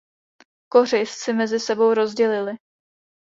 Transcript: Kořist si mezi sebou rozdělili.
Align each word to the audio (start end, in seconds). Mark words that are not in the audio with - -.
Kořist 0.69 1.13
si 1.19 1.33
mezi 1.33 1.59
sebou 1.59 1.93
rozdělili. 1.93 2.55